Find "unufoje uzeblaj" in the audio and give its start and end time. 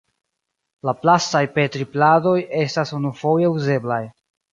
3.01-4.01